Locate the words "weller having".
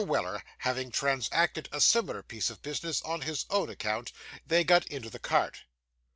0.03-0.89